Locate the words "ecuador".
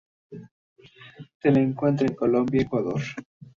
2.63-3.01